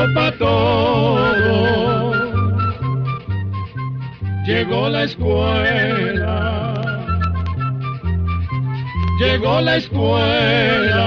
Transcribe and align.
llegó 0.00 0.14
para 0.14 0.38
todo. 0.38 2.12
Llegó 4.46 4.88
la 4.88 5.04
escuela. 5.04 6.74
Llegó 9.18 9.60
la 9.60 9.76
escuela. 9.76 11.06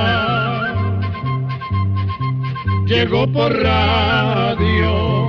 Llegó 2.85 3.31
por 3.31 3.51
radio. 3.51 5.23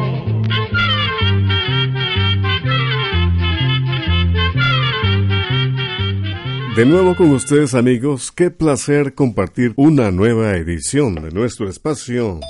De 6.76 6.84
nuevo 6.84 7.14
con 7.14 7.30
ustedes 7.30 7.74
amigos, 7.74 8.32
qué 8.32 8.50
placer 8.50 9.14
compartir 9.14 9.72
una 9.76 10.10
nueva 10.10 10.56
edición 10.56 11.14
de 11.14 11.30
nuestro 11.30 11.68
espacio 11.68 12.40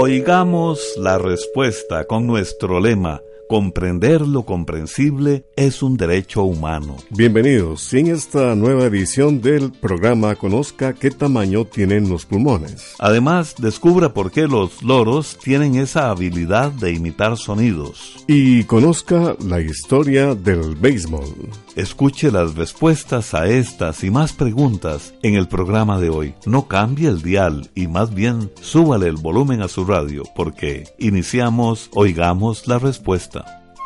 Oigamos 0.00 0.94
la 0.96 1.18
respuesta 1.18 2.04
con 2.04 2.24
nuestro 2.24 2.78
lema. 2.78 3.24
Comprender 3.48 4.28
lo 4.28 4.44
comprensible 4.44 5.46
es 5.56 5.82
un 5.82 5.96
derecho 5.96 6.42
humano. 6.42 6.98
Bienvenidos. 7.08 7.94
en 7.94 8.08
esta 8.08 8.54
nueva 8.54 8.84
edición 8.84 9.40
del 9.40 9.72
programa 9.72 10.34
conozca 10.34 10.92
qué 10.92 11.10
tamaño 11.10 11.64
tienen 11.64 12.10
los 12.10 12.26
pulmones. 12.26 12.94
Además, 12.98 13.54
descubra 13.56 14.12
por 14.12 14.30
qué 14.30 14.46
los 14.46 14.82
loros 14.82 15.38
tienen 15.42 15.76
esa 15.76 16.10
habilidad 16.10 16.72
de 16.72 16.92
imitar 16.92 17.38
sonidos. 17.38 18.22
Y 18.26 18.64
conozca 18.64 19.34
la 19.42 19.62
historia 19.62 20.34
del 20.34 20.76
béisbol. 20.76 21.48
Escuche 21.74 22.30
las 22.30 22.54
respuestas 22.54 23.32
a 23.32 23.46
estas 23.46 24.04
y 24.04 24.10
más 24.10 24.34
preguntas 24.34 25.14
en 25.22 25.36
el 25.36 25.48
programa 25.48 25.98
de 25.98 26.10
hoy. 26.10 26.34
No 26.44 26.68
cambie 26.68 27.08
el 27.08 27.22
dial 27.22 27.70
y 27.74 27.86
más 27.86 28.12
bien 28.12 28.50
súbale 28.60 29.06
el 29.06 29.16
volumen 29.16 29.62
a 29.62 29.68
su 29.68 29.86
radio 29.86 30.24
porque 30.36 30.84
iniciamos 30.98 31.88
Oigamos 31.94 32.68
la 32.68 32.78
Respuesta. 32.78 33.37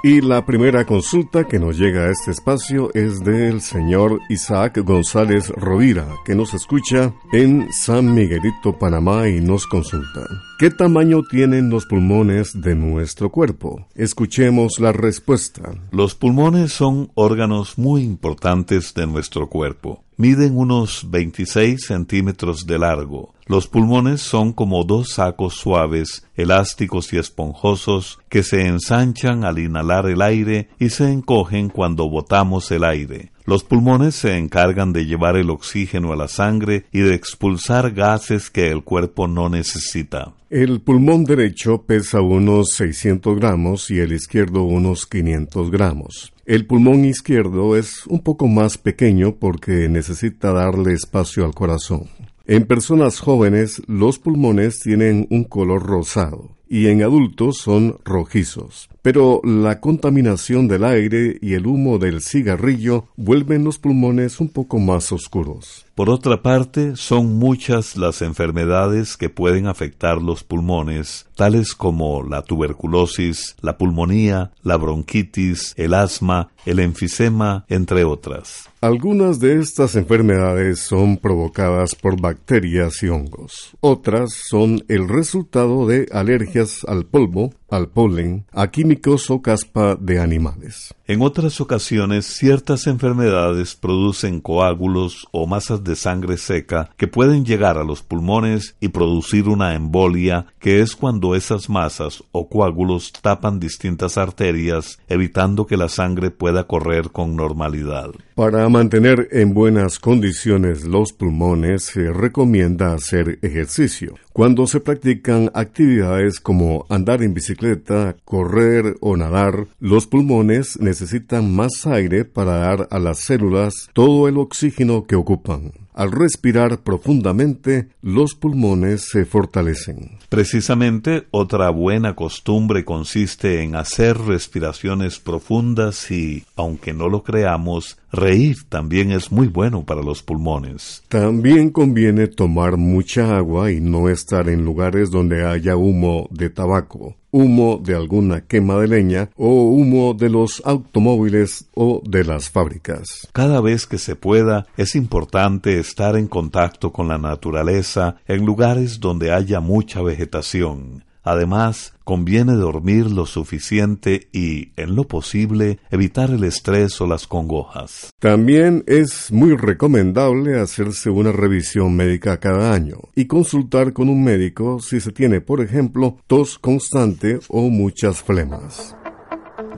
Y 0.04 0.20
la 0.20 0.44
primera 0.44 0.84
consulta 0.84 1.44
que 1.44 1.60
nos 1.60 1.78
llega 1.78 2.06
a 2.06 2.10
este 2.10 2.32
espacio 2.32 2.90
es 2.92 3.20
del 3.20 3.60
señor 3.60 4.18
Isaac 4.28 4.78
González 4.84 5.48
Rovira, 5.50 6.08
que 6.24 6.34
nos 6.34 6.54
escucha 6.54 7.14
en 7.32 7.72
San 7.72 8.12
Miguelito, 8.12 8.76
Panamá 8.76 9.28
y 9.28 9.40
nos 9.40 9.68
consulta. 9.68 10.26
¿Qué 10.58 10.70
tamaño 10.70 11.22
tienen 11.22 11.70
los 11.70 11.86
pulmones 11.86 12.60
de 12.60 12.74
nuestro 12.74 13.30
cuerpo? 13.30 13.86
Escuchemos 13.94 14.80
la 14.80 14.90
respuesta. 14.90 15.72
Los 15.92 16.16
pulmones 16.16 16.72
son 16.72 17.12
órganos 17.14 17.78
muy 17.78 18.02
importantes 18.02 18.94
de 18.94 19.06
nuestro 19.06 19.48
cuerpo. 19.48 20.02
Miden 20.16 20.56
unos 20.56 21.10
26 21.10 21.86
centímetros 21.86 22.66
de 22.66 22.78
largo. 22.78 23.34
Los 23.46 23.66
pulmones 23.66 24.20
son 24.20 24.52
como 24.52 24.84
dos 24.84 25.10
sacos 25.14 25.54
suaves, 25.54 26.26
elásticos 26.36 27.12
y 27.12 27.18
esponjosos 27.18 28.18
que 28.28 28.42
se 28.42 28.66
ensanchan 28.66 29.44
al 29.44 29.58
inhalar 29.58 30.06
el 30.06 30.22
aire 30.22 30.68
y 30.78 30.90
se 30.90 31.10
encogen 31.10 31.68
cuando 31.68 32.08
botamos 32.08 32.70
el 32.70 32.84
aire. 32.84 33.32
Los 33.44 33.64
pulmones 33.64 34.14
se 34.14 34.38
encargan 34.38 34.92
de 34.92 35.04
llevar 35.04 35.36
el 35.36 35.50
oxígeno 35.50 36.12
a 36.12 36.16
la 36.16 36.28
sangre 36.28 36.86
y 36.92 37.00
de 37.00 37.14
expulsar 37.14 37.90
gases 37.90 38.50
que 38.50 38.70
el 38.70 38.84
cuerpo 38.84 39.26
no 39.26 39.48
necesita. 39.48 40.32
El 40.48 40.80
pulmón 40.80 41.24
derecho 41.24 41.82
pesa 41.82 42.20
unos 42.20 42.68
600 42.76 43.36
gramos 43.36 43.90
y 43.90 43.98
el 43.98 44.12
izquierdo 44.12 44.62
unos 44.62 45.06
500 45.06 45.70
gramos. 45.70 46.31
El 46.44 46.66
pulmón 46.66 47.04
izquierdo 47.04 47.76
es 47.76 48.04
un 48.08 48.20
poco 48.20 48.48
más 48.48 48.76
pequeño 48.76 49.36
porque 49.36 49.88
necesita 49.88 50.52
darle 50.52 50.92
espacio 50.92 51.44
al 51.44 51.54
corazón. 51.54 52.08
En 52.46 52.66
personas 52.66 53.20
jóvenes 53.20 53.80
los 53.86 54.18
pulmones 54.18 54.80
tienen 54.80 55.28
un 55.30 55.44
color 55.44 55.84
rosado 55.84 56.56
y 56.68 56.88
en 56.88 57.02
adultos 57.02 57.58
son 57.58 57.98
rojizos. 58.04 58.88
Pero 59.02 59.40
la 59.42 59.80
contaminación 59.80 60.68
del 60.68 60.84
aire 60.84 61.36
y 61.42 61.54
el 61.54 61.66
humo 61.66 61.98
del 61.98 62.20
cigarrillo 62.20 63.08
vuelven 63.16 63.64
los 63.64 63.78
pulmones 63.78 64.38
un 64.38 64.48
poco 64.48 64.78
más 64.78 65.10
oscuros. 65.10 65.84
Por 65.96 66.08
otra 66.08 66.40
parte, 66.40 66.94
son 66.94 67.34
muchas 67.34 67.96
las 67.96 68.22
enfermedades 68.22 69.16
que 69.16 69.28
pueden 69.28 69.66
afectar 69.66 70.22
los 70.22 70.44
pulmones, 70.44 71.26
tales 71.34 71.74
como 71.74 72.22
la 72.22 72.42
tuberculosis, 72.42 73.56
la 73.60 73.76
pulmonía, 73.76 74.52
la 74.62 74.76
bronquitis, 74.76 75.74
el 75.76 75.94
asma, 75.94 76.50
el 76.64 76.78
enfisema, 76.78 77.66
entre 77.68 78.04
otras. 78.04 78.71
Algunas 78.82 79.38
de 79.38 79.60
estas 79.60 79.94
enfermedades 79.94 80.80
son 80.80 81.16
provocadas 81.16 81.94
por 81.94 82.20
bacterias 82.20 83.00
y 83.04 83.08
hongos. 83.10 83.76
Otras 83.78 84.32
son 84.32 84.82
el 84.88 85.08
resultado 85.08 85.86
de 85.86 86.08
alergias 86.10 86.84
al 86.88 87.06
polvo, 87.06 87.54
al 87.70 87.90
polen, 87.90 88.44
a 88.50 88.72
químicos 88.72 89.30
o 89.30 89.40
caspa 89.40 89.94
de 89.94 90.18
animales. 90.18 90.92
En 91.12 91.20
otras 91.20 91.60
ocasiones, 91.60 92.24
ciertas 92.24 92.86
enfermedades 92.86 93.74
producen 93.74 94.40
coágulos 94.40 95.28
o 95.30 95.46
masas 95.46 95.84
de 95.84 95.94
sangre 95.94 96.38
seca 96.38 96.88
que 96.96 97.06
pueden 97.06 97.44
llegar 97.44 97.76
a 97.76 97.84
los 97.84 98.02
pulmones 98.02 98.76
y 98.80 98.88
producir 98.88 99.46
una 99.46 99.74
embolia, 99.74 100.46
que 100.58 100.80
es 100.80 100.96
cuando 100.96 101.34
esas 101.34 101.68
masas 101.68 102.24
o 102.32 102.48
coágulos 102.48 103.12
tapan 103.12 103.60
distintas 103.60 104.16
arterias, 104.16 105.00
evitando 105.06 105.66
que 105.66 105.76
la 105.76 105.90
sangre 105.90 106.30
pueda 106.30 106.66
correr 106.66 107.10
con 107.10 107.36
normalidad. 107.36 108.12
Para 108.34 108.66
mantener 108.70 109.28
en 109.32 109.52
buenas 109.52 109.98
condiciones 109.98 110.84
los 110.84 111.12
pulmones 111.12 111.82
se 111.82 112.10
recomienda 112.10 112.94
hacer 112.94 113.38
ejercicio. 113.42 114.14
Cuando 114.32 114.66
se 114.66 114.80
practican 114.80 115.50
actividades 115.52 116.40
como 116.40 116.86
andar 116.88 117.22
en 117.22 117.34
bicicleta, 117.34 118.16
correr 118.24 118.96
o 119.00 119.18
nadar, 119.18 119.66
los 119.78 120.06
pulmones 120.06 120.80
necesitan 120.80 121.01
más 121.42 121.86
aire 121.86 122.24
para 122.24 122.58
dar 122.58 122.88
a 122.90 122.98
las 122.98 123.20
células 123.20 123.88
todo 123.92 124.28
el 124.28 124.38
oxígeno 124.38 125.04
que 125.04 125.16
ocupan. 125.16 125.72
Al 125.94 126.10
respirar 126.10 126.80
profundamente, 126.80 127.88
los 128.00 128.34
pulmones 128.34 129.08
se 129.10 129.26
fortalecen. 129.26 130.18
Precisamente, 130.30 131.26
otra 131.30 131.68
buena 131.68 132.16
costumbre 132.16 132.84
consiste 132.84 133.62
en 133.62 133.76
hacer 133.76 134.16
respiraciones 134.16 135.18
profundas 135.18 136.10
y, 136.10 136.44
aunque 136.56 136.94
no 136.94 137.10
lo 137.10 137.22
creamos, 137.22 137.98
reír 138.10 138.64
también 138.70 139.12
es 139.12 139.30
muy 139.30 139.48
bueno 139.48 139.84
para 139.84 140.02
los 140.02 140.22
pulmones. 140.22 141.02
También 141.08 141.68
conviene 141.68 142.26
tomar 142.26 142.78
mucha 142.78 143.36
agua 143.36 143.70
y 143.70 143.80
no 143.80 144.08
estar 144.08 144.48
en 144.48 144.64
lugares 144.64 145.10
donde 145.10 145.44
haya 145.44 145.76
humo 145.76 146.26
de 146.30 146.48
tabaco 146.48 147.16
humo 147.32 147.80
de 147.82 147.96
alguna 147.96 148.42
quema 148.42 148.76
de 148.76 148.86
leña 148.86 149.30
o 149.36 149.64
humo 149.64 150.14
de 150.14 150.28
los 150.28 150.62
automóviles 150.64 151.66
o 151.74 152.02
de 152.04 152.24
las 152.24 152.50
fábricas. 152.50 153.28
Cada 153.32 153.60
vez 153.60 153.86
que 153.86 153.98
se 153.98 154.14
pueda 154.14 154.66
es 154.76 154.94
importante 154.94 155.80
estar 155.80 156.16
en 156.16 156.28
contacto 156.28 156.92
con 156.92 157.08
la 157.08 157.18
naturaleza 157.18 158.16
en 158.28 158.44
lugares 158.44 159.00
donde 159.00 159.32
haya 159.32 159.60
mucha 159.60 160.02
vegetación. 160.02 161.04
Además, 161.22 161.94
conviene 162.04 162.54
dormir 162.54 163.10
lo 163.10 163.26
suficiente 163.26 164.28
y, 164.32 164.72
en 164.76 164.96
lo 164.96 165.04
posible, 165.04 165.78
evitar 165.90 166.30
el 166.30 166.44
estrés 166.44 167.00
o 167.00 167.06
las 167.06 167.26
congojas. 167.26 168.10
También 168.18 168.84
es 168.86 169.30
muy 169.32 169.56
recomendable 169.56 170.60
hacerse 170.60 171.10
una 171.10 171.32
revisión 171.32 171.94
médica 171.94 172.40
cada 172.40 172.72
año 172.72 172.98
y 173.14 173.26
consultar 173.26 173.92
con 173.92 174.08
un 174.08 174.24
médico 174.24 174.80
si 174.80 175.00
se 175.00 175.12
tiene, 175.12 175.40
por 175.40 175.60
ejemplo, 175.60 176.16
tos 176.26 176.58
constante 176.58 177.38
o 177.48 177.70
muchas 177.70 178.22
flemas. 178.22 178.96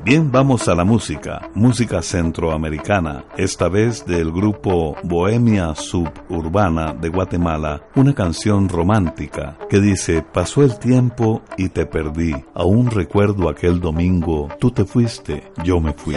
Bien, 0.04 0.30
vamos 0.30 0.68
a 0.68 0.74
la 0.74 0.84
música, 0.84 1.48
música 1.54 2.02
centroamericana, 2.02 3.24
esta 3.38 3.70
vez 3.70 4.04
del 4.04 4.30
grupo 4.32 4.96
Bohemia 5.02 5.74
Suburbana 5.74 6.92
de 6.92 7.08
Guatemala, 7.08 7.80
una 7.94 8.14
canción 8.14 8.68
romántica 8.68 9.56
que 9.70 9.80
dice, 9.80 10.22
pasó 10.22 10.62
el 10.62 10.78
tiempo 10.78 11.40
y 11.56 11.70
te 11.70 11.86
perdí, 11.86 12.34
aún 12.52 12.90
recuerdo 12.90 13.48
aquel 13.48 13.80
domingo, 13.80 14.50
tú 14.60 14.70
te 14.70 14.84
fuiste, 14.84 15.50
yo 15.64 15.80
me 15.80 15.94
fui. 15.94 16.16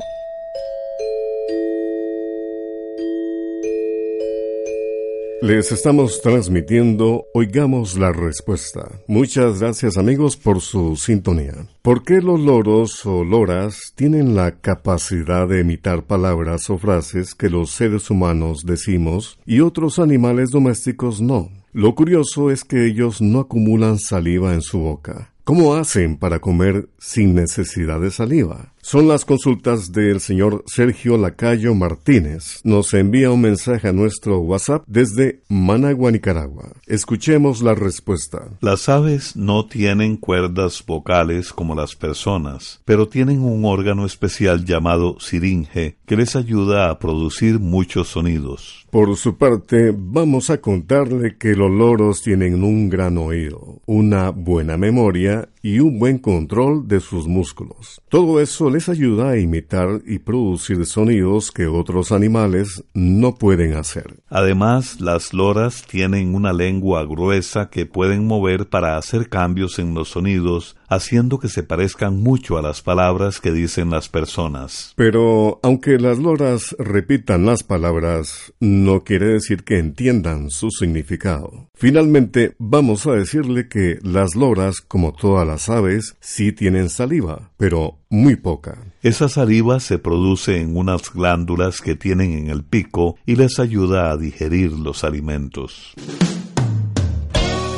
Les 5.43 5.71
estamos 5.71 6.21
transmitiendo 6.21 7.25
Oigamos 7.33 7.97
la 7.97 8.11
Respuesta. 8.11 8.91
Muchas 9.07 9.59
gracias 9.59 9.97
amigos 9.97 10.37
por 10.37 10.61
su 10.61 10.95
sintonía. 10.95 11.65
¿Por 11.81 12.03
qué 12.03 12.21
los 12.21 12.39
loros 12.39 13.03
o 13.07 13.23
loras 13.23 13.93
tienen 13.95 14.35
la 14.35 14.51
capacidad 14.51 15.47
de 15.47 15.61
imitar 15.61 16.03
palabras 16.03 16.69
o 16.69 16.77
frases 16.77 17.33
que 17.33 17.49
los 17.49 17.71
seres 17.71 18.11
humanos 18.11 18.65
decimos 18.67 19.39
y 19.43 19.61
otros 19.61 19.97
animales 19.97 20.51
domésticos 20.51 21.21
no? 21.21 21.49
Lo 21.73 21.95
curioso 21.95 22.51
es 22.51 22.63
que 22.63 22.85
ellos 22.85 23.19
no 23.19 23.39
acumulan 23.39 23.97
saliva 23.97 24.53
en 24.53 24.61
su 24.61 24.77
boca. 24.77 25.31
¿Cómo 25.43 25.73
hacen 25.73 26.17
para 26.17 26.37
comer 26.37 26.87
sin 26.99 27.33
necesidad 27.33 27.99
de 27.99 28.11
saliva? 28.11 28.73
Son 28.83 29.07
las 29.07 29.25
consultas 29.25 29.91
del 29.91 30.19
señor 30.19 30.63
Sergio 30.65 31.15
Lacayo 31.15 31.75
Martínez. 31.75 32.61
Nos 32.63 32.93
envía 32.95 33.29
un 33.29 33.41
mensaje 33.41 33.87
a 33.87 33.93
nuestro 33.93 34.39
WhatsApp 34.39 34.83
desde 34.87 35.43
Managua, 35.49 36.11
Nicaragua. 36.11 36.73
Escuchemos 36.87 37.61
la 37.61 37.75
respuesta. 37.75 38.49
Las 38.59 38.89
aves 38.89 39.35
no 39.35 39.67
tienen 39.67 40.17
cuerdas 40.17 40.83
vocales 40.85 41.53
como 41.53 41.75
las 41.75 41.95
personas, 41.95 42.81
pero 42.83 43.07
tienen 43.07 43.41
un 43.43 43.65
órgano 43.65 44.05
especial 44.05 44.65
llamado 44.65 45.19
siringe 45.19 45.97
que 46.07 46.17
les 46.17 46.35
ayuda 46.35 46.89
a 46.89 46.97
producir 46.97 47.59
muchos 47.59 48.07
sonidos. 48.07 48.87
Por 48.89 49.15
su 49.15 49.37
parte, 49.37 49.93
vamos 49.95 50.49
a 50.49 50.59
contarle 50.59 51.37
que 51.37 51.55
los 51.55 51.71
loros 51.71 52.21
tienen 52.21 52.61
un 52.63 52.89
gran 52.89 53.17
oído, 53.17 53.79
una 53.85 54.31
buena 54.31 54.75
memoria 54.75 55.47
y 55.61 55.79
un 55.79 55.97
buen 55.97 56.17
control 56.17 56.87
de 56.87 56.99
sus 56.99 57.27
músculos. 57.27 58.01
Todo 58.09 58.41
eso 58.41 58.69
les 58.71 58.89
ayuda 58.89 59.29
a 59.29 59.37
imitar 59.37 60.01
y 60.05 60.19
producir 60.19 60.85
sonidos 60.85 61.51
que 61.51 61.67
otros 61.67 62.11
animales 62.11 62.83
no 62.93 63.35
pueden 63.35 63.73
hacer. 63.73 64.15
Además, 64.29 64.99
las 64.99 65.33
loras 65.33 65.85
tienen 65.87 66.33
una 66.33 66.53
lengua 66.53 67.05
gruesa 67.05 67.69
que 67.69 67.85
pueden 67.85 68.25
mover 68.25 68.67
para 68.67 68.97
hacer 68.97 69.29
cambios 69.29 69.77
en 69.79 69.93
los 69.93 70.09
sonidos, 70.09 70.75
haciendo 70.87 71.39
que 71.39 71.49
se 71.49 71.63
parezcan 71.63 72.21
mucho 72.21 72.57
a 72.57 72.61
las 72.61 72.81
palabras 72.81 73.39
que 73.39 73.51
dicen 73.51 73.89
las 73.89 74.09
personas. 74.09 74.93
Pero 74.95 75.59
aunque 75.63 75.99
las 75.99 76.17
loras 76.17 76.75
repitan 76.79 77.45
las 77.45 77.63
palabras, 77.63 78.53
no 78.59 79.03
quiere 79.03 79.27
decir 79.27 79.63
que 79.63 79.77
entiendan 79.77 80.49
su 80.49 80.71
significado. 80.71 81.69
Finalmente, 81.73 82.55
vamos 82.59 83.07
a 83.07 83.13
decirle 83.13 83.67
que 83.67 83.99
las 84.03 84.35
loras, 84.35 84.81
como 84.81 85.13
todas 85.13 85.47
las 85.47 85.69
aves, 85.69 86.15
sí 86.19 86.51
tienen 86.51 86.89
saliva, 86.89 87.51
pero 87.57 88.00
muy 88.11 88.35
poca. 88.35 88.77
Esa 89.01 89.27
saliva 89.29 89.79
se 89.79 89.97
produce 89.97 90.61
en 90.61 90.77
unas 90.77 91.11
glándulas 91.11 91.81
que 91.81 91.95
tienen 91.95 92.33
en 92.33 92.49
el 92.49 92.63
pico 92.63 93.15
y 93.25 93.35
les 93.35 93.57
ayuda 93.57 94.11
a 94.11 94.17
digerir 94.17 94.73
los 94.73 95.03
alimentos. 95.03 95.95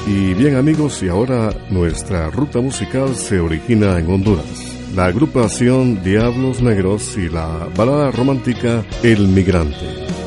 Y 0.05 0.33
bien 0.33 0.55
amigos, 0.55 1.01
y 1.01 1.07
ahora 1.07 1.55
nuestra 1.69 2.29
ruta 2.29 2.59
musical 2.59 3.15
se 3.15 3.39
origina 3.39 3.97
en 3.97 4.11
Honduras. 4.11 4.77
La 4.93 5.05
agrupación 5.05 6.03
Diablos 6.03 6.61
Negros 6.61 7.17
y 7.17 7.29
la 7.29 7.69
balada 7.77 8.11
romántica 8.11 8.83
El 9.01 9.29
Migrante. 9.29 10.22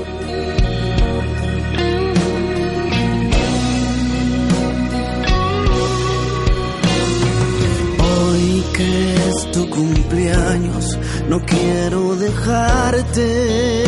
Cumpleaños, 9.76 10.98
no 11.28 11.44
quiero 11.44 12.16
dejarte. 12.16 13.84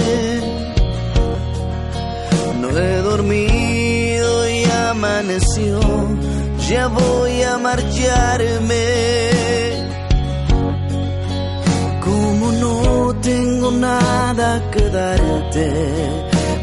No 2.60 2.68
he 2.78 2.96
dormido 2.98 4.48
y 4.48 4.64
amaneció, 4.90 5.80
ya 6.68 6.88
voy 6.88 7.42
a 7.42 7.56
marcharme. 7.58 8.88
Como 12.04 12.52
no 12.52 13.14
tengo 13.22 13.70
nada 13.70 14.70
que 14.70 14.90
darte, 14.90 15.72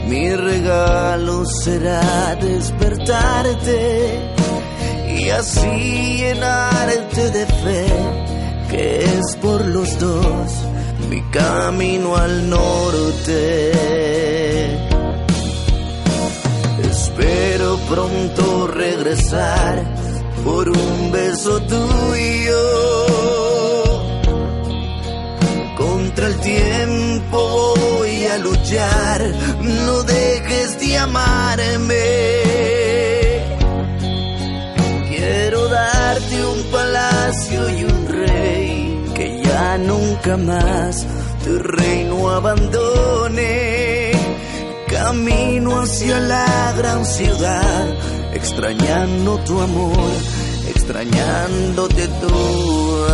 mi 0.07 0.35
regalo 0.35 1.45
será 1.45 2.35
despertarte 2.35 4.35
y 5.17 5.29
así 5.29 6.17
llenarte 6.17 7.31
de 7.31 7.45
fe, 7.45 7.87
es 8.75 9.35
por 9.41 9.65
los 9.65 9.97
dos 9.99 10.51
mi 11.09 11.21
camino 11.31 12.15
al 12.15 12.49
norte. 12.49 13.71
Espero 16.91 17.77
pronto 17.89 18.67
regresar 18.67 19.83
por 20.43 20.69
un 20.69 21.11
beso 21.11 21.61
tuyo. 21.61 22.63
Contra 25.77 26.27
el 26.27 26.39
tiempo 26.39 27.73
voy 27.77 28.25
a 28.25 28.37
luchar, 28.39 29.21
no 29.61 30.03
dejes 30.03 30.79
de 30.79 30.97
amarme. 30.97 31.95
Quiero 35.09 35.67
darte 35.69 36.45
un 36.45 36.63
palacio 36.71 37.69
y 37.69 37.83
un 37.83 37.94
nunca 39.77 40.37
más 40.37 41.05
tu 41.43 41.59
reino 41.59 42.29
abandone. 42.29 44.11
Camino 44.87 45.81
hacia 45.81 46.19
la 46.19 46.73
gran 46.77 47.05
ciudad, 47.05 47.87
extrañando 48.33 49.37
tu 49.39 49.59
amor, 49.59 50.11
extrañándote 50.69 52.07
tú. 52.07 53.05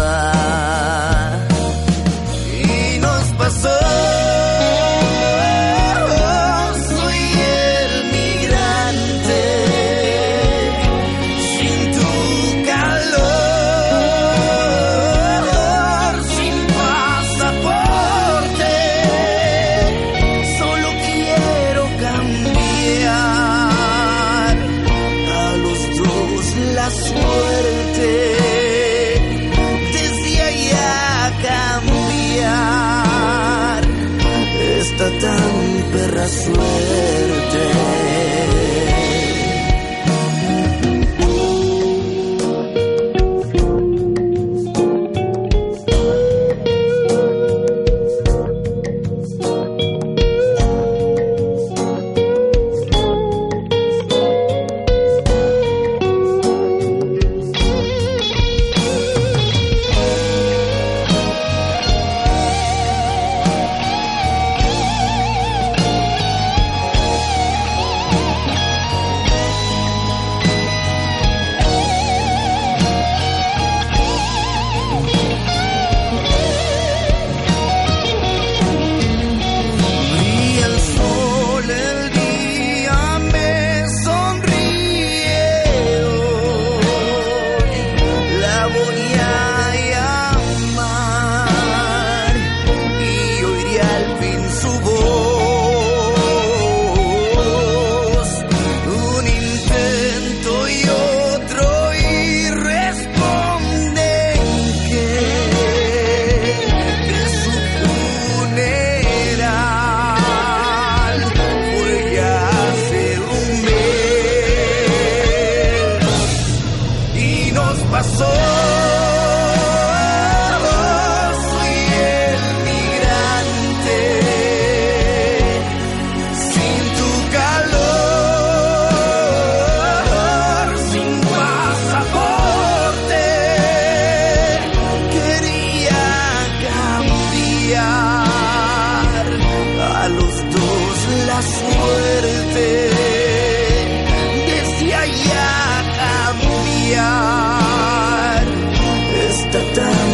Esta 149.29 149.59
tan 149.73 150.09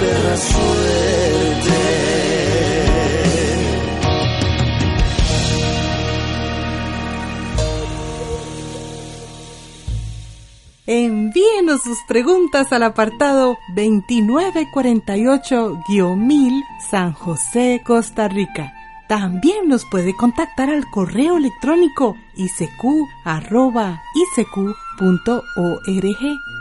perra 0.00 0.36
suerte. 0.36 1.72
Envíenos 10.86 11.82
sus 11.82 11.98
preguntas 12.08 12.72
al 12.72 12.82
apartado 12.82 13.58
2948-1000 13.74 16.62
San 16.90 17.12
José, 17.12 17.82
Costa 17.84 18.26
Rica. 18.28 18.72
También 19.08 19.68
nos 19.68 19.84
puede 19.84 20.16
contactar 20.16 20.70
al 20.70 20.88
correo 20.90 21.36
electrónico 21.36 22.16
isq.org 22.34 24.00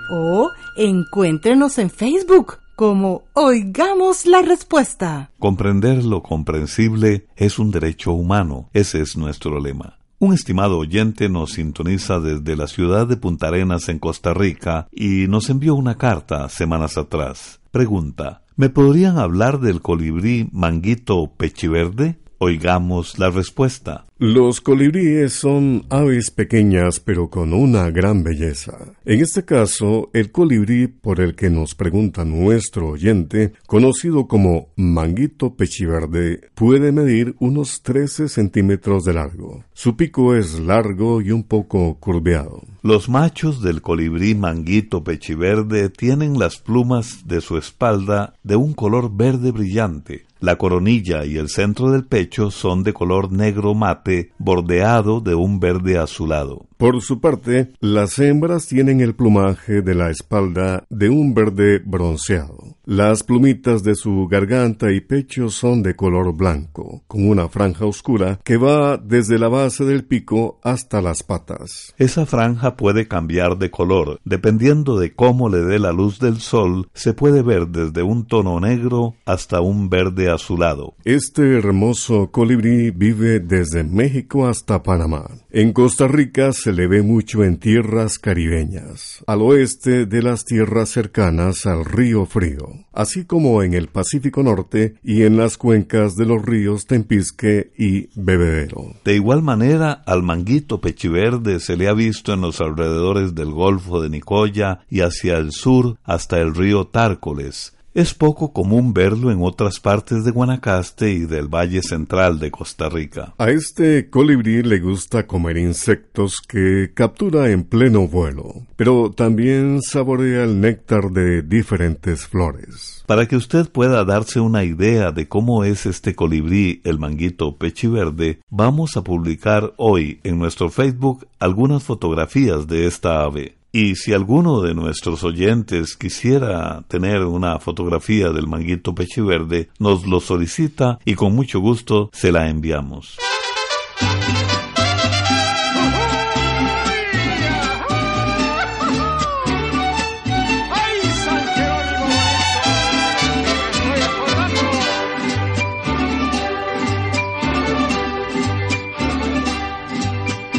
o 0.09 0.51
encuéntrenos 0.75 1.77
en 1.77 1.89
Facebook 1.89 2.57
como 2.75 3.23
Oigamos 3.33 4.25
la 4.25 4.41
Respuesta. 4.41 5.29
Comprender 5.37 6.03
lo 6.03 6.23
comprensible 6.23 7.27
es 7.35 7.59
un 7.59 7.69
derecho 7.71 8.13
humano. 8.13 8.69
Ese 8.73 9.01
es 9.01 9.15
nuestro 9.15 9.59
lema. 9.59 9.99
Un 10.17 10.33
estimado 10.33 10.77
oyente 10.77 11.29
nos 11.29 11.53
sintoniza 11.53 12.19
desde 12.19 12.55
la 12.55 12.67
ciudad 12.67 13.07
de 13.07 13.17
Punta 13.17 13.47
Arenas 13.47 13.89
en 13.89 13.99
Costa 13.99 14.33
Rica 14.33 14.87
y 14.91 15.27
nos 15.27 15.49
envió 15.49 15.75
una 15.75 15.97
carta 15.97 16.49
semanas 16.49 16.97
atrás. 16.97 17.59
Pregunta, 17.71 18.43
¿me 18.55 18.69
podrían 18.69 19.17
hablar 19.17 19.59
del 19.59 19.81
colibrí 19.81 20.49
manguito 20.51 21.31
pechiverde? 21.37 22.19
Oigamos 22.39 23.19
la 23.19 23.29
respuesta. 23.29 24.05
Los 24.23 24.61
colibríes 24.61 25.33
son 25.33 25.83
aves 25.89 26.29
pequeñas 26.29 26.99
pero 26.99 27.31
con 27.31 27.55
una 27.55 27.89
gran 27.89 28.23
belleza. 28.23 28.93
En 29.03 29.19
este 29.19 29.45
caso, 29.45 30.11
el 30.13 30.31
colibrí 30.31 30.85
por 30.85 31.19
el 31.19 31.33
que 31.33 31.49
nos 31.49 31.73
pregunta 31.73 32.23
nuestro 32.23 32.89
oyente, 32.89 33.53
conocido 33.65 34.27
como 34.27 34.67
manguito 34.75 35.55
pechiverde, 35.55 36.51
puede 36.53 36.91
medir 36.91 37.35
unos 37.39 37.81
13 37.81 38.29
centímetros 38.29 39.05
de 39.05 39.15
largo. 39.15 39.63
Su 39.73 39.97
pico 39.97 40.35
es 40.35 40.59
largo 40.59 41.19
y 41.23 41.31
un 41.31 41.41
poco 41.41 41.97
curveado. 41.99 42.61
Los 42.83 43.09
machos 43.09 43.63
del 43.63 43.81
colibrí 43.81 44.35
manguito 44.35 45.03
pechiverde 45.03 45.89
tienen 45.89 46.37
las 46.37 46.59
plumas 46.59 47.27
de 47.27 47.41
su 47.41 47.57
espalda 47.57 48.35
de 48.43 48.55
un 48.55 48.73
color 48.73 49.09
verde 49.11 49.49
brillante, 49.49 50.25
la 50.41 50.55
coronilla 50.55 51.23
y 51.23 51.37
el 51.37 51.49
centro 51.49 51.91
del 51.91 52.03
pecho 52.03 52.49
son 52.49 52.81
de 52.81 52.93
color 52.93 53.31
negro 53.31 53.75
mate, 53.75 54.10
bordeado 54.37 55.21
de 55.21 55.35
un 55.35 55.59
verde 55.59 55.97
azulado. 55.97 56.67
Por 56.81 56.99
su 57.03 57.21
parte, 57.21 57.73
las 57.79 58.17
hembras 58.17 58.65
tienen 58.65 59.01
el 59.01 59.13
plumaje 59.13 59.83
de 59.83 59.93
la 59.93 60.09
espalda 60.09 60.83
de 60.89 61.11
un 61.11 61.35
verde 61.35 61.77
bronceado. 61.77 62.75
Las 62.85 63.21
plumitas 63.21 63.83
de 63.83 63.93
su 63.93 64.27
garganta 64.27 64.91
y 64.91 64.99
pecho 64.99 65.51
son 65.51 65.83
de 65.83 65.95
color 65.95 66.35
blanco, 66.35 67.03
con 67.05 67.29
una 67.29 67.47
franja 67.49 67.85
oscura 67.85 68.39
que 68.43 68.57
va 68.57 68.97
desde 68.97 69.37
la 69.37 69.47
base 69.47 69.85
del 69.85 70.05
pico 70.05 70.59
hasta 70.63 71.03
las 71.03 71.21
patas. 71.21 71.93
Esa 71.99 72.25
franja 72.25 72.75
puede 72.75 73.07
cambiar 73.07 73.59
de 73.59 73.69
color. 73.69 74.19
Dependiendo 74.25 74.97
de 74.97 75.13
cómo 75.13 75.49
le 75.49 75.59
dé 75.59 75.77
la 75.77 75.91
luz 75.91 76.17
del 76.19 76.39
sol, 76.39 76.89
se 76.95 77.13
puede 77.13 77.43
ver 77.43 77.67
desde 77.67 78.01
un 78.01 78.25
tono 78.25 78.59
negro 78.59 79.13
hasta 79.25 79.61
un 79.61 79.87
verde 79.87 80.31
azulado. 80.31 80.95
Este 81.05 81.59
hermoso 81.59 82.31
colibrí 82.31 82.89
vive 82.89 83.39
desde 83.39 83.83
México 83.83 84.47
hasta 84.47 84.81
Panamá. 84.81 85.29
En 85.53 85.73
Costa 85.73 86.07
Rica 86.07 86.53
se 86.53 86.71
le 86.71 86.87
ve 86.87 87.01
mucho 87.01 87.43
en 87.43 87.57
tierras 87.57 88.19
caribeñas, 88.19 89.21
al 89.27 89.41
oeste 89.41 90.05
de 90.05 90.23
las 90.23 90.45
tierras 90.45 90.87
cercanas 90.87 91.65
al 91.65 91.83
río 91.83 92.25
Frío, 92.25 92.69
así 92.93 93.25
como 93.25 93.61
en 93.61 93.73
el 93.73 93.89
Pacífico 93.89 94.43
Norte 94.43 94.95
y 95.03 95.23
en 95.23 95.35
las 95.35 95.57
cuencas 95.57 96.15
de 96.15 96.25
los 96.25 96.41
ríos 96.41 96.85
Tempisque 96.85 97.73
y 97.77 98.07
Bebedero. 98.15 98.95
De 99.03 99.15
igual 99.15 99.41
manera, 99.41 99.91
al 100.05 100.23
manguito 100.23 100.79
pechiverde 100.79 101.59
se 101.59 101.75
le 101.75 101.89
ha 101.89 101.93
visto 101.93 102.31
en 102.31 102.39
los 102.39 102.61
alrededores 102.61 103.35
del 103.35 103.51
Golfo 103.51 104.01
de 104.01 104.09
Nicoya 104.09 104.85
y 104.89 105.01
hacia 105.01 105.37
el 105.37 105.51
sur 105.51 105.97
hasta 106.05 106.39
el 106.39 106.55
río 106.55 106.87
Tárcoles, 106.87 107.73
es 107.93 108.13
poco 108.13 108.53
común 108.53 108.93
verlo 108.93 109.31
en 109.31 109.39
otras 109.41 109.79
partes 109.79 110.23
de 110.23 110.31
Guanacaste 110.31 111.11
y 111.11 111.19
del 111.25 111.47
Valle 111.47 111.81
Central 111.81 112.39
de 112.39 112.49
Costa 112.49 112.87
Rica. 112.89 113.33
A 113.37 113.49
este 113.49 114.09
colibrí 114.09 114.63
le 114.63 114.79
gusta 114.79 115.27
comer 115.27 115.57
insectos 115.57 116.41
que 116.47 116.91
captura 116.93 117.51
en 117.51 117.63
pleno 117.63 118.07
vuelo, 118.07 118.65
pero 118.77 119.11
también 119.11 119.81
saborea 119.81 120.43
el 120.43 120.61
néctar 120.61 121.11
de 121.11 121.41
diferentes 121.41 122.27
flores. 122.27 123.03
Para 123.07 123.27
que 123.27 123.35
usted 123.35 123.69
pueda 123.69 124.05
darse 124.05 124.39
una 124.39 124.63
idea 124.63 125.11
de 125.11 125.27
cómo 125.27 125.65
es 125.65 125.85
este 125.85 126.15
colibrí, 126.15 126.81
el 126.85 126.97
manguito 126.97 127.57
pechiverde, 127.57 128.39
vamos 128.49 128.95
a 128.95 129.03
publicar 129.03 129.73
hoy 129.75 130.19
en 130.23 130.39
nuestro 130.39 130.69
Facebook 130.69 131.27
algunas 131.39 131.83
fotografías 131.83 132.67
de 132.67 132.87
esta 132.87 133.23
ave. 133.23 133.55
Y 133.73 133.95
si 133.95 134.11
alguno 134.13 134.61
de 134.61 134.73
nuestros 134.73 135.23
oyentes 135.23 135.95
quisiera 135.95 136.83
tener 136.89 137.23
una 137.23 137.57
fotografía 137.59 138.29
del 138.31 138.45
manguito 138.45 138.93
pechiverde, 138.93 139.69
nos 139.79 140.05
lo 140.05 140.19
solicita 140.19 140.99
y 141.05 141.15
con 141.15 141.33
mucho 141.33 141.61
gusto 141.61 142.09
se 142.11 142.33
la 142.33 142.49
enviamos. 142.49 143.17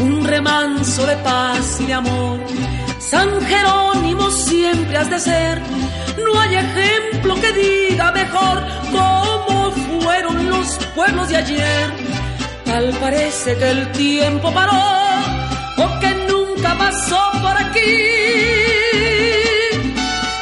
Un 0.01 0.25
remanso 0.25 1.07
de 1.07 1.17
paz 1.17 1.79
y 1.83 1.87
de 1.87 1.93
amor 1.93 2.62
San 3.13 3.29
Jerónimo 3.43 4.31
siempre 4.31 4.97
has 4.97 5.11
de 5.11 5.21
ser. 5.21 5.61
No 6.25 6.41
hay 6.41 6.55
ejemplo 6.57 7.35
que 7.43 7.53
diga 7.53 8.11
mejor 8.11 8.57
cómo 8.91 9.71
fueron 10.01 10.49
los 10.49 10.79
pueblos 10.95 11.29
de 11.29 11.37
ayer. 11.37 11.93
Tal 12.65 12.89
parece 13.03 13.55
que 13.59 13.71
el 13.71 13.93
tiempo 13.93 14.51
paró 14.55 14.83
o 15.85 16.01
que 16.01 16.11
nunca 16.31 16.75
pasó 16.79 17.23
por 17.43 17.55
aquí. 17.65 17.99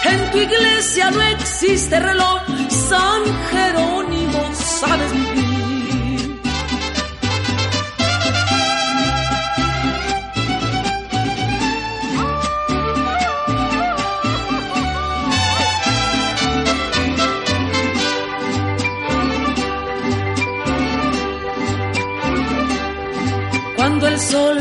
En 0.04 0.30
tu 0.30 0.38
iglesia 0.38 1.10
no 1.10 1.22
existe 1.22 1.98
reloj, 1.98 2.42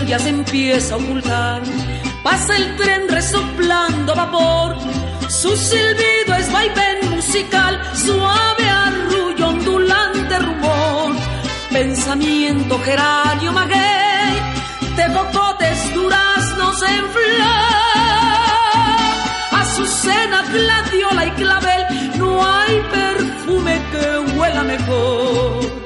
ya 0.09 0.17
se 0.17 0.29
empieza 0.29 0.95
a 0.95 0.97
ocultar. 0.97 1.61
Pasa 2.23 2.57
el 2.57 2.75
tren 2.77 3.07
resoplando 3.07 4.15
vapor. 4.15 4.75
Su 5.29 5.55
silbido 5.55 6.33
es 6.35 6.51
vaivén 6.51 7.09
musical, 7.11 7.79
suave 7.93 8.69
arrullo, 8.69 9.49
ondulante 9.49 10.39
rumor. 10.39 11.15
Pensamiento 11.71 12.79
geranio 12.79 13.51
maguey, 13.51 14.33
de 14.97 15.07
bocotes 15.09 15.93
duraznos 15.93 16.81
en 16.81 17.05
flor. 17.15 17.69
Azucena, 19.61 20.41
gladiola 20.51 21.25
y 21.27 21.31
clavel, 21.31 21.81
no 22.17 22.43
hay 22.43 22.81
perfume 22.91 23.79
que 23.91 24.35
huela 24.35 24.63
mejor. 24.63 25.78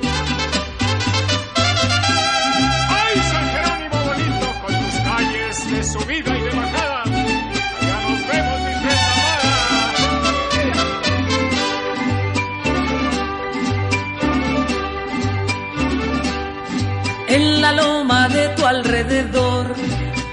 Alrededor. 18.66 19.74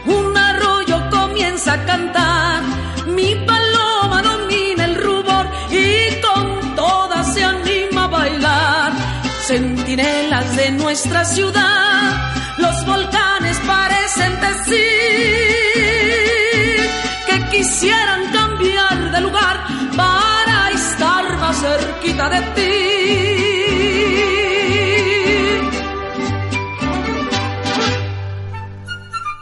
Un 0.07 0.37
arroyo 0.37 0.99
comienza 1.11 1.75
a 1.75 1.85
cantar, 1.85 2.63
mi 3.07 3.35
paloma 3.47 4.23
domina 4.23 4.85
el 4.85 4.97
rubor 4.97 5.47
y 5.71 6.21
con 6.21 6.75
todas 6.75 7.35
se 7.35 7.45
anima 7.45 8.05
a 8.05 8.09
bailar. 8.09 8.93
Centinelas 9.47 10.57
de 10.57 10.71
nuestra 10.73 11.25
ciudad, 11.25 12.35
los 12.59 12.87
volcanes 12.87 13.30
parecen 14.11 14.41
decir 14.41 14.81
que 17.27 17.57
quisieran 17.57 18.33
cambiar 18.33 19.13
de 19.13 19.21
lugar 19.21 19.61
para 19.97 20.71
estar 20.71 21.39
más 21.39 21.61
cerquita 21.61 22.29
de 22.31 22.41
ti. 22.55 22.71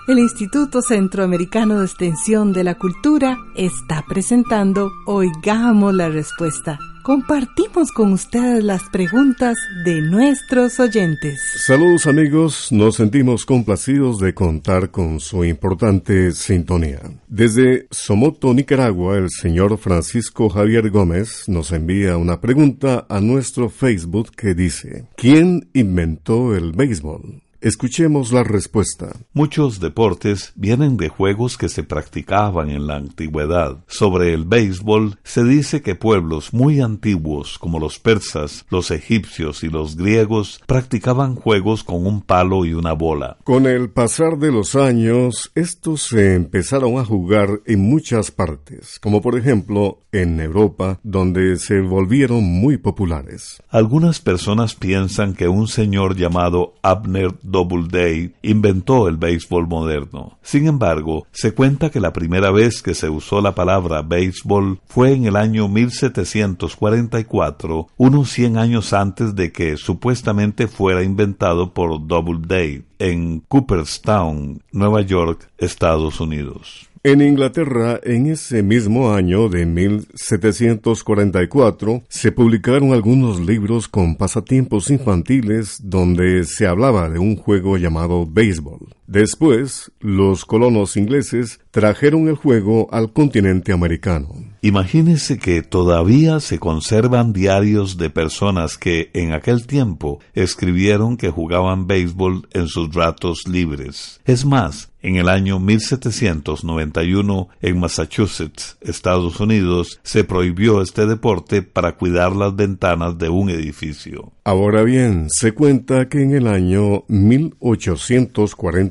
el 0.09 0.19
Instituto 0.19 0.81
Centroamericano 0.81 1.81
de 1.81 1.85
Extensión 1.85 2.55
de 2.55 2.65
la 2.65 2.77
Cultura 2.77 3.37
está 3.55 4.03
presentando 4.09 4.91
Oigamos 5.05 5.95
la 5.95 6.09
Respuesta. 6.09 6.79
Compartimos 7.09 7.91
con 7.91 8.13
ustedes 8.13 8.63
las 8.63 8.83
preguntas 8.91 9.57
de 9.83 10.03
nuestros 10.03 10.79
oyentes. 10.79 11.41
Saludos 11.57 12.07
amigos, 12.07 12.71
nos 12.71 12.97
sentimos 12.97 13.47
complacidos 13.47 14.19
de 14.19 14.35
contar 14.35 14.91
con 14.91 15.19
su 15.19 15.43
importante 15.43 16.33
sintonía. 16.33 17.01
Desde 17.27 17.87
Somoto, 17.91 18.53
Nicaragua, 18.53 19.17
el 19.17 19.31
señor 19.31 19.79
Francisco 19.79 20.51
Javier 20.51 20.91
Gómez 20.91 21.49
nos 21.49 21.73
envía 21.73 22.19
una 22.19 22.43
pregunta 22.43 23.07
a 23.09 23.23
nuestro 23.23 23.71
Facebook 23.71 24.33
que 24.37 24.53
dice, 24.53 25.07
¿quién 25.17 25.71
inventó 25.73 26.55
el 26.55 26.73
béisbol? 26.73 27.41
Escuchemos 27.61 28.31
la 28.31 28.45
respuesta. 28.45 29.17
Muchos 29.33 29.81
deportes 29.81 30.53
vienen 30.55 30.97
de 30.97 31.09
juegos 31.09 31.59
que 31.59 31.69
se 31.69 31.83
practicaban 31.83 32.71
en 32.71 32.87
la 32.87 32.95
antigüedad. 32.95 33.79
Sobre 33.89 34.33
el 34.33 34.45
béisbol 34.45 35.19
se 35.25 35.43
dice 35.43 35.83
que 35.83 35.97
pueblos 35.97 36.55
muy 36.55 36.81
antiguos 36.81 37.59
como 37.59 37.81
los 37.81 37.99
persas, 37.99 38.65
los 38.71 38.93
egipcios 38.93 39.65
y 39.65 39.71
los 39.71 39.97
griegos 39.97 40.61
practicaban 40.67 41.35
juegos 41.35 41.83
con 41.83 42.07
un 42.07 42.21
palo 42.21 42.65
y 42.65 42.75
una 42.75 42.93
bola. 42.93 43.39
Con 43.43 43.67
el 43.67 43.91
pasar 43.91 44.39
de 44.39 44.53
los 44.53 44.77
años, 44.77 45.51
estos 45.57 46.03
se 46.03 46.37
empezaron 46.37 46.99
a 46.99 47.05
jugar 47.05 47.61
en 47.67 47.81
muchas 47.81 48.31
partes, 48.31 49.01
como 49.01 49.21
por 49.21 49.37
ejemplo 49.37 49.99
en 50.13 50.39
Europa, 50.39 51.01
donde 51.03 51.57
se 51.57 51.81
volvieron 51.81 52.45
muy 52.45 52.77
populares. 52.77 53.61
Algunas 53.69 54.21
personas 54.21 54.77
piensan 54.77 55.35
que 55.35 55.49
un 55.49 55.67
señor 55.67 56.15
llamado 56.15 56.75
Abner 56.83 57.35
Doubleday 57.51 58.35
inventó 58.43 59.09
el 59.09 59.17
béisbol 59.17 59.67
moderno. 59.67 60.39
Sin 60.43 60.67
embargo, 60.67 61.27
se 61.33 61.55
cuenta 61.55 61.91
que 61.91 62.01
la 62.01 62.13
primera 62.13 62.51
vez 62.51 62.83
que 62.83 62.95
se 62.95 63.09
usó 63.09 63.41
la 63.41 63.55
palabra 63.55 64.03
béisbol 64.03 64.81
fue 64.87 65.13
en 65.13 65.25
el 65.27 65.37
año 65.37 65.69
1744, 65.69 67.89
unos 67.97 68.31
100 68.31 68.59
años 68.59 68.93
antes 68.93 69.35
de 69.35 69.53
que 69.53 69.77
supuestamente 69.77 70.69
fuera 70.69 71.03
inventado 71.03 71.73
por 71.73 72.07
Doubleday 72.07 72.85
en 72.99 73.41
Cooperstown, 73.49 74.63
Nueva 74.73 75.03
York, 75.03 75.49
Estados 75.59 76.21
Unidos. 76.21 76.88
En 77.05 77.23
Inglaterra, 77.23 78.01
en 78.03 78.27
ese 78.27 78.65
mismo 78.65 79.13
año 79.13 79.49
de 79.49 79.67
1744, 79.67 82.03
se 82.09 82.33
publicaron 82.33 82.93
algunos 82.93 83.39
libros 83.39 83.87
con 83.87 84.17
pasatiempos 84.17 84.91
infantiles 84.91 85.79
donde 85.83 86.43
se 86.43 86.67
hablaba 86.67 87.09
de 87.09 87.21
un 87.21 87.37
juego 87.37 87.77
llamado 87.77 88.27
béisbol. 88.27 88.98
Después, 89.09 89.91
los 90.01 90.45
colonos 90.45 90.99
ingleses 90.99 91.61
trajeron 91.71 92.29
el 92.29 92.35
juego 92.35 92.89
al 92.93 93.15
continente 93.15 93.73
americano. 93.73 94.29
Imagínese 94.61 95.39
que 95.39 95.63
todavía 95.63 96.41
se 96.41 96.59
conservan 96.59 97.33
diarios 97.33 97.97
de 97.97 98.11
personas 98.11 98.77
que 98.77 99.11
en 99.15 99.33
aquel 99.33 99.67
tiempo 99.67 100.21
escribieron 100.35 101.17
que 101.17 101.31
jugaban 101.31 101.87
béisbol 101.87 102.49
en 102.53 102.69
sus 102.69 102.95
ratos 102.95 103.49
libres. 103.49 104.21
Es 104.27 104.45
más, 104.45 104.91
en 105.01 105.15
el 105.17 105.29
año 105.29 105.61
1791, 105.61 107.49
en 107.63 107.79
Massachusetts, 107.79 108.77
Estados 108.81 109.39
Unidos, 109.39 110.01
se 110.03 110.25
prohibió 110.25 110.83
este 110.83 111.07
deporte 111.07 111.63
para 111.63 111.93
cuidar 111.93 112.35
las 112.35 112.57
ventanas 112.57 113.17
de 113.17 113.29
un 113.29 113.49
edificio. 113.49 114.33
Ahora 114.43 114.83
bien, 114.83 115.29
se 115.31 115.53
cuenta 115.53 116.09
que 116.09 116.21
en 116.23 116.35
el 116.35 116.49
año 116.49 117.05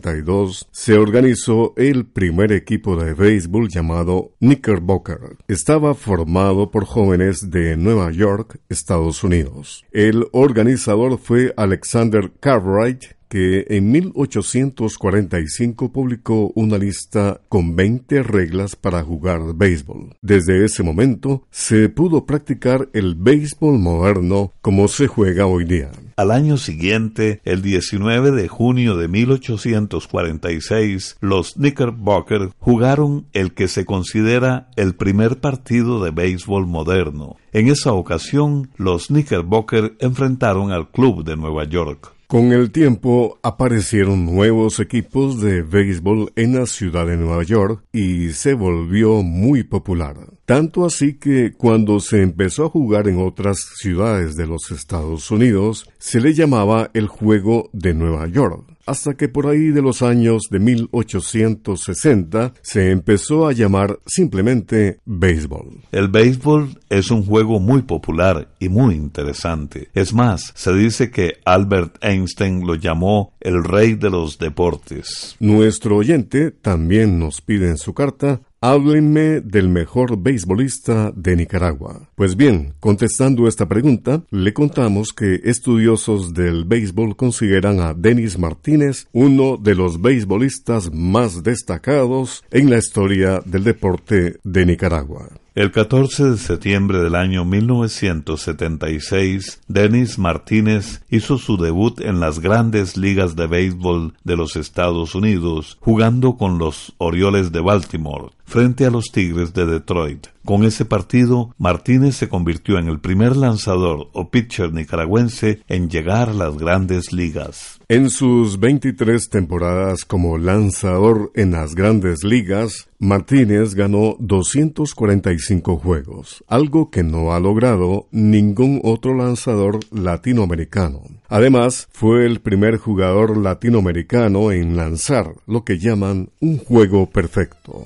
1842 0.08 0.68
se 0.72 0.98
organizó 0.98 1.74
el 1.76 2.06
primer 2.06 2.52
equipo 2.52 2.96
de 2.96 3.14
béisbol 3.14 3.70
llamado 3.70 4.32
Knickerbocker. 4.40 5.38
Estaba 5.48 5.94
formado 5.96 6.72
por 6.72 6.86
jóvenes 6.86 7.50
de 7.52 7.76
Nueva 7.78 8.12
York, 8.12 8.60
Estados 8.70 9.24
Unidos. 9.24 9.86
El 9.92 10.28
organizador 10.32 11.18
fue 11.18 11.54
Alexander 11.58 12.32
Cartwright, 12.40 13.17
que 13.30 13.66
en 13.70 13.92
1845 13.92 15.92
publicó 15.92 16.52
una 16.56 16.78
lista 16.78 17.42
con 17.50 17.76
20 17.76 18.24
reglas 18.24 18.76
para 18.76 19.04
jugar 19.04 19.54
béisbol. 19.56 20.16
Desde 20.22 20.66
ese 20.66 20.84
momento 20.84 21.44
se 21.52 21.90
pudo 21.90 22.26
practicar 22.26 22.90
el 22.94 23.16
béisbol 23.16 23.78
moderno 23.80 24.54
como 24.62 24.88
se 24.88 25.08
juega 25.08 25.46
hoy 25.46 25.66
día. 25.66 25.92
Al 26.16 26.32
año 26.32 26.58
siguiente, 26.58 27.42
el 27.46 27.62
19 27.62 28.32
de 28.32 28.48
junio 28.48 28.98
de 28.98 29.08
1846, 29.08 31.18
los 31.22 31.54
Knickerbocker 31.54 32.50
jugaron 32.58 33.28
el 33.34 33.54
que 33.54 33.68
se 33.68 33.86
considera 33.86 34.72
el 34.76 34.96
primer 34.96 35.40
partido 35.40 36.04
de 36.04 36.10
béisbol 36.10 36.66
moderno. 36.66 37.36
En 37.52 37.68
esa 37.68 37.94
ocasión, 37.94 38.72
los 38.78 39.08
Knickerbocker 39.08 39.96
enfrentaron 40.00 40.72
al 40.72 40.90
club 40.90 41.24
de 41.24 41.38
Nueva 41.38 41.66
York. 41.66 42.17
Con 42.28 42.52
el 42.52 42.72
tiempo 42.72 43.40
aparecieron 43.42 44.26
nuevos 44.26 44.82
equipos 44.82 45.40
de 45.40 45.62
béisbol 45.62 46.34
en 46.36 46.56
la 46.56 46.66
ciudad 46.66 47.08
de 47.08 47.16
Nueva 47.16 47.42
York 47.44 47.86
y 47.94 48.34
se 48.34 48.54
volvió 48.54 49.24
muy 49.24 49.64
popular. 49.64 50.18
Tanto 50.46 50.86
así 50.86 51.14
que 51.14 51.54
cuando 51.54 52.02
se 52.02 52.22
empezó 52.22 52.66
a 52.66 52.70
jugar 52.70 53.08
en 53.08 53.22
otras 53.22 53.60
ciudades 53.78 54.36
de 54.36 54.46
los 54.46 54.72
Estados 54.72 55.32
Unidos, 55.32 55.90
se 56.00 56.20
le 56.20 56.34
llamaba 56.34 56.92
el 56.94 57.08
juego 57.08 57.70
de 57.72 57.94
Nueva 57.94 58.28
York 58.28 58.77
hasta 58.88 59.16
que 59.16 59.28
por 59.28 59.48
ahí 59.48 59.70
de 59.70 59.82
los 59.82 60.02
años 60.02 60.44
de 60.50 60.60
1860 60.60 62.54
se 62.62 62.92
empezó 62.92 63.48
a 63.48 63.52
llamar 63.52 64.00
simplemente 64.06 65.00
béisbol. 65.06 65.82
El 65.92 66.08
béisbol 66.08 66.80
es 66.90 67.12
un 67.12 67.24
juego 67.24 67.60
muy 67.60 67.84
popular 67.84 68.50
y 68.60 68.70
muy 68.70 68.96
interesante. 68.96 69.90
Es 69.94 70.14
más, 70.14 70.54
se 70.56 70.74
dice 70.74 71.12
que 71.12 71.36
Albert 71.46 71.98
Einstein 72.02 72.66
lo 72.66 72.76
llamó 72.76 73.34
el 73.42 73.64
rey 73.64 73.96
de 73.96 74.10
los 74.10 74.38
deportes. 74.38 75.36
Nuestro 75.40 75.98
oyente 75.98 76.52
también 76.52 77.20
nos 77.20 77.42
pide 77.42 77.68
en 77.68 77.78
su 77.78 77.94
carta 77.94 78.42
Háblenme 78.60 79.42
del 79.42 79.70
mejor 79.70 80.18
beisbolista 80.18 81.12
de 81.16 81.36
Nicaragua. 81.36 82.10
Pues 82.16 82.36
bien, 82.36 82.74
contestando 82.80 83.48
esta 83.48 83.68
pregunta, 83.68 84.24
le 84.32 84.52
contamos 84.52 85.14
que 85.14 85.42
estudiosos 85.44 86.34
del 86.34 86.66
béisbol 86.66 87.16
consideran 87.16 87.80
a 87.80 87.94
Denis 87.94 88.40
Martínez 88.40 89.08
uno 89.14 89.58
de 89.58 89.76
los 89.76 90.02
beisbolistas 90.02 90.92
más 90.92 91.44
destacados 91.44 92.44
en 92.50 92.72
la 92.72 92.80
historia 92.80 93.42
del 93.46 93.64
deporte 93.64 94.38
de 94.44 94.66
Nicaragua. 94.66 95.30
El 95.58 95.72
14 95.72 96.26
de 96.26 96.38
septiembre 96.38 97.00
del 97.00 97.16
año 97.16 97.44
1976, 97.44 99.62
Dennis 99.68 100.20
Martínez 100.20 101.02
hizo 101.10 101.40
su 101.40 101.58
debut 101.58 102.00
en 102.00 102.20
las 102.20 102.40
grandes 102.40 102.96
ligas 102.96 103.36
de 103.36 103.48
béisbol 103.48 104.14
de 104.24 104.38
los 104.38 104.56
Estados 104.56 105.16
Unidos, 105.16 105.80
jugando 105.82 106.38
con 106.38 106.60
los 106.60 106.94
Orioles 107.00 107.52
de 107.52 107.62
Baltimore 107.62 108.30
frente 108.46 108.86
a 108.86 108.92
los 108.92 109.06
Tigres 109.06 109.56
de 109.56 109.66
Detroit. 109.66 110.28
Con 110.48 110.64
ese 110.64 110.86
partido, 110.86 111.54
Martínez 111.58 112.16
se 112.16 112.30
convirtió 112.30 112.80
en 112.80 112.88
el 112.88 113.02
primer 113.02 113.36
lanzador 113.36 114.08
o 114.14 114.32
pitcher 114.32 114.72
nicaragüense 114.72 115.60
en 115.68 115.90
llegar 115.90 116.30
a 116.30 116.34
las 116.34 116.58
grandes 116.58 117.12
ligas. 117.12 117.82
En 117.90 118.10
sus 118.10 118.58
23 118.58 119.30
temporadas 119.30 120.06
como 120.06 120.38
lanzador 120.38 121.34
en 121.36 121.52
las 121.52 121.76
grandes 121.76 122.24
ligas, 122.24 122.88
Martínez 122.98 123.76
ganó 123.76 124.16
245 124.20 125.76
juegos, 125.76 126.46
algo 126.48 126.92
que 126.92 127.04
no 127.04 127.34
ha 127.34 127.42
logrado 127.42 128.08
ningún 128.12 128.80
otro 128.86 129.16
lanzador 129.16 129.82
latinoamericano. 129.92 131.02
Además, 131.28 131.90
fue 131.92 132.26
el 132.26 132.40
primer 132.40 132.78
jugador 132.78 133.36
latinoamericano 133.36 134.54
en 134.54 134.78
lanzar 134.78 135.34
lo 135.46 135.66
que 135.66 135.78
llaman 135.78 136.30
un 136.40 136.58
juego 136.58 137.10
perfecto. 137.10 137.86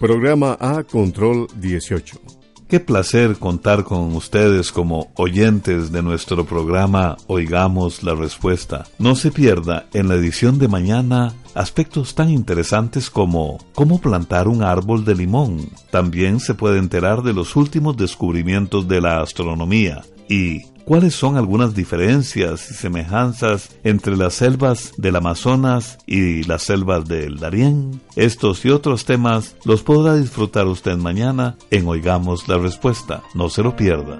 Programa 0.00 0.56
A 0.58 0.82
Control 0.84 1.46
18. 1.56 2.18
Qué 2.66 2.80
placer 2.80 3.36
contar 3.36 3.84
con 3.84 4.16
ustedes 4.16 4.72
como 4.72 5.12
oyentes 5.16 5.92
de 5.92 6.00
nuestro 6.02 6.46
programa 6.46 7.18
Oigamos 7.26 8.02
la 8.02 8.14
Respuesta. 8.14 8.86
No 8.98 9.14
se 9.14 9.30
pierda 9.30 9.88
en 9.92 10.08
la 10.08 10.14
edición 10.14 10.58
de 10.58 10.68
mañana 10.68 11.34
aspectos 11.54 12.14
tan 12.14 12.30
interesantes 12.30 13.10
como 13.10 13.58
cómo 13.74 14.00
plantar 14.00 14.48
un 14.48 14.62
árbol 14.62 15.04
de 15.04 15.16
limón. 15.16 15.68
También 15.90 16.40
se 16.40 16.54
puede 16.54 16.78
enterar 16.78 17.22
de 17.22 17.34
los 17.34 17.54
últimos 17.54 17.98
descubrimientos 17.98 18.88
de 18.88 19.02
la 19.02 19.20
astronomía 19.20 20.00
y 20.30 20.62
¿Cuáles 20.90 21.14
son 21.14 21.36
algunas 21.36 21.72
diferencias 21.72 22.68
y 22.68 22.74
semejanzas 22.74 23.70
entre 23.84 24.16
las 24.16 24.34
selvas 24.34 24.92
del 24.96 25.14
Amazonas 25.14 25.98
y 26.04 26.42
las 26.42 26.64
selvas 26.64 27.06
del 27.06 27.36
Darién? 27.38 28.00
Estos 28.16 28.64
y 28.64 28.70
otros 28.70 29.04
temas 29.04 29.54
los 29.64 29.84
podrá 29.84 30.16
disfrutar 30.16 30.66
usted 30.66 30.96
mañana 30.96 31.56
en 31.70 31.86
Oigamos 31.86 32.48
la 32.48 32.58
Respuesta. 32.58 33.22
No 33.34 33.50
se 33.50 33.62
lo 33.62 33.76
pierda. 33.76 34.18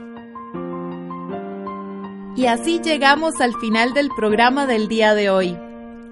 Y 2.37 2.47
así 2.47 2.79
llegamos 2.79 3.41
al 3.41 3.57
final 3.57 3.93
del 3.93 4.09
programa 4.15 4.69
del 4.69 4.87
día 4.87 5.17
de 5.17 5.29
hoy. 5.29 5.59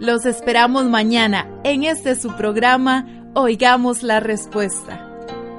Los 0.00 0.26
esperamos 0.26 0.86
mañana 0.86 1.48
en 1.62 1.84
este 1.84 2.16
su 2.16 2.34
programa 2.34 3.06
Oigamos 3.32 4.02
la 4.02 4.18
Respuesta. 4.18 5.07